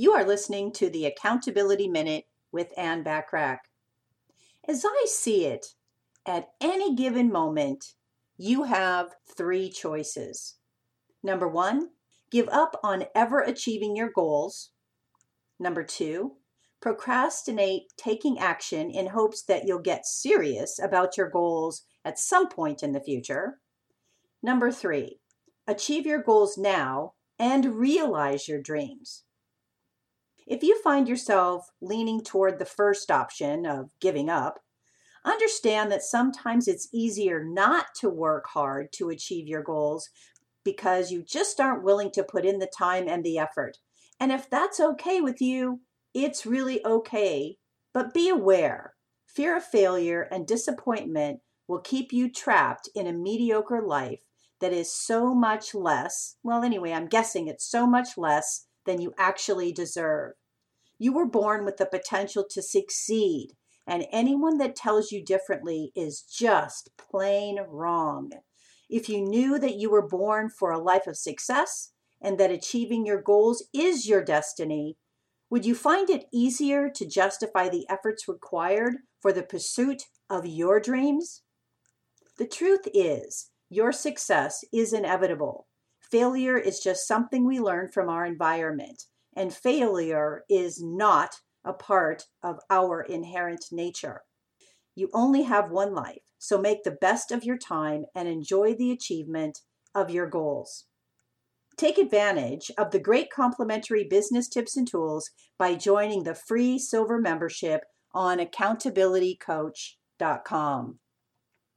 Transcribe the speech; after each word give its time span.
You 0.00 0.12
are 0.12 0.24
listening 0.24 0.70
to 0.74 0.88
the 0.88 1.06
Accountability 1.06 1.88
Minute 1.88 2.26
with 2.52 2.72
Ann 2.78 3.02
Bachrach. 3.02 3.58
As 4.68 4.84
I 4.84 5.06
see 5.08 5.44
it, 5.44 5.74
at 6.24 6.50
any 6.60 6.94
given 6.94 7.32
moment, 7.32 7.94
you 8.36 8.62
have 8.62 9.16
three 9.36 9.68
choices. 9.68 10.54
Number 11.24 11.48
one, 11.48 11.88
give 12.30 12.48
up 12.48 12.78
on 12.84 13.06
ever 13.12 13.40
achieving 13.40 13.96
your 13.96 14.12
goals. 14.14 14.70
Number 15.58 15.82
two, 15.82 16.36
procrastinate 16.80 17.92
taking 17.96 18.38
action 18.38 18.92
in 18.92 19.08
hopes 19.08 19.42
that 19.42 19.66
you'll 19.66 19.80
get 19.80 20.06
serious 20.06 20.78
about 20.78 21.16
your 21.16 21.28
goals 21.28 21.82
at 22.04 22.20
some 22.20 22.48
point 22.48 22.84
in 22.84 22.92
the 22.92 23.00
future. 23.00 23.58
Number 24.44 24.70
three, 24.70 25.18
achieve 25.66 26.06
your 26.06 26.22
goals 26.22 26.56
now 26.56 27.14
and 27.36 27.74
realize 27.74 28.46
your 28.46 28.62
dreams. 28.62 29.24
If 30.48 30.62
you 30.62 30.80
find 30.82 31.06
yourself 31.06 31.68
leaning 31.82 32.22
toward 32.22 32.58
the 32.58 32.64
first 32.64 33.10
option 33.10 33.66
of 33.66 33.90
giving 34.00 34.30
up, 34.30 34.60
understand 35.22 35.92
that 35.92 36.02
sometimes 36.02 36.66
it's 36.66 36.88
easier 36.90 37.44
not 37.44 37.88
to 38.00 38.08
work 38.08 38.46
hard 38.48 38.90
to 38.94 39.10
achieve 39.10 39.46
your 39.46 39.62
goals 39.62 40.08
because 40.64 41.10
you 41.10 41.22
just 41.22 41.60
aren't 41.60 41.84
willing 41.84 42.10
to 42.12 42.24
put 42.24 42.46
in 42.46 42.60
the 42.60 42.70
time 42.78 43.06
and 43.08 43.22
the 43.22 43.38
effort. 43.38 43.76
And 44.18 44.32
if 44.32 44.48
that's 44.48 44.80
okay 44.80 45.20
with 45.20 45.42
you, 45.42 45.80
it's 46.14 46.46
really 46.46 46.84
okay. 46.84 47.58
But 47.92 48.14
be 48.14 48.30
aware 48.30 48.94
fear 49.26 49.54
of 49.54 49.64
failure 49.64 50.22
and 50.32 50.46
disappointment 50.46 51.40
will 51.68 51.80
keep 51.80 52.10
you 52.10 52.30
trapped 52.30 52.88
in 52.94 53.06
a 53.06 53.12
mediocre 53.12 53.82
life 53.82 54.20
that 54.60 54.72
is 54.72 54.90
so 54.90 55.34
much 55.34 55.74
less. 55.74 56.36
Well, 56.42 56.64
anyway, 56.64 56.92
I'm 56.92 57.06
guessing 57.06 57.48
it's 57.48 57.70
so 57.70 57.86
much 57.86 58.16
less 58.16 58.66
than 58.86 59.00
you 59.00 59.12
actually 59.18 59.72
deserve. 59.72 60.32
You 60.98 61.12
were 61.12 61.26
born 61.26 61.64
with 61.64 61.76
the 61.76 61.86
potential 61.86 62.44
to 62.50 62.60
succeed, 62.60 63.52
and 63.86 64.06
anyone 64.10 64.58
that 64.58 64.76
tells 64.76 65.12
you 65.12 65.24
differently 65.24 65.92
is 65.94 66.22
just 66.22 66.90
plain 66.98 67.60
wrong. 67.68 68.32
If 68.90 69.08
you 69.08 69.22
knew 69.22 69.58
that 69.58 69.76
you 69.76 69.90
were 69.90 70.06
born 70.06 70.50
for 70.50 70.70
a 70.70 70.82
life 70.82 71.06
of 71.06 71.16
success 71.16 71.92
and 72.20 72.38
that 72.38 72.50
achieving 72.50 73.06
your 73.06 73.22
goals 73.22 73.64
is 73.72 74.08
your 74.08 74.24
destiny, 74.24 74.96
would 75.50 75.64
you 75.64 75.74
find 75.74 76.10
it 76.10 76.26
easier 76.32 76.90
to 76.90 77.06
justify 77.06 77.68
the 77.68 77.86
efforts 77.88 78.28
required 78.28 78.96
for 79.20 79.32
the 79.32 79.42
pursuit 79.42 80.02
of 80.28 80.46
your 80.46 80.80
dreams? 80.80 81.42
The 82.38 82.46
truth 82.46 82.86
is, 82.92 83.50
your 83.70 83.92
success 83.92 84.64
is 84.72 84.92
inevitable. 84.92 85.66
Failure 86.00 86.58
is 86.58 86.80
just 86.80 87.06
something 87.06 87.46
we 87.46 87.60
learn 87.60 87.88
from 87.88 88.08
our 88.08 88.24
environment, 88.24 89.04
and 89.38 89.54
failure 89.54 90.44
is 90.50 90.82
not 90.82 91.36
a 91.64 91.72
part 91.72 92.24
of 92.42 92.58
our 92.68 93.02
inherent 93.02 93.66
nature. 93.70 94.22
You 94.96 95.08
only 95.14 95.44
have 95.44 95.70
one 95.70 95.94
life, 95.94 96.24
so 96.38 96.60
make 96.60 96.82
the 96.82 96.98
best 97.00 97.30
of 97.30 97.44
your 97.44 97.56
time 97.56 98.06
and 98.16 98.26
enjoy 98.26 98.74
the 98.74 98.90
achievement 98.90 99.60
of 99.94 100.10
your 100.10 100.26
goals. 100.26 100.86
Take 101.76 101.98
advantage 101.98 102.72
of 102.76 102.90
the 102.90 102.98
great 102.98 103.30
complimentary 103.30 104.02
business 104.02 104.48
tips 104.48 104.76
and 104.76 104.88
tools 104.88 105.30
by 105.56 105.76
joining 105.76 106.24
the 106.24 106.34
free 106.34 106.76
silver 106.76 107.20
membership 107.20 107.84
on 108.12 108.38
accountabilitycoach.com. 108.38 110.98